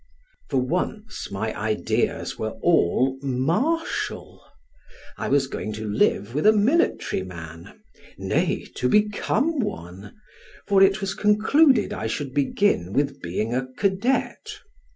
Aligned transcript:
For 0.49 0.57
once 0.59 1.29
my 1.29 1.53
ideas 1.55 2.35
were 2.39 2.53
all 2.63 3.19
martial: 3.21 4.41
I 5.15 5.27
was 5.29 5.45
going 5.45 5.73
to 5.73 5.87
live 5.87 6.33
with 6.33 6.47
a 6.47 6.51
military 6.51 7.21
man; 7.21 7.83
nay, 8.17 8.65
to 8.77 8.89
become 8.89 9.59
one, 9.59 10.19
for 10.65 10.81
it 10.81 11.01
was 11.01 11.13
concluded 11.13 11.93
I 11.93 12.07
should 12.07 12.33
begin 12.33 12.93
with 12.93 13.21
being 13.21 13.53
a 13.53 13.67
cadet. 13.77 14.61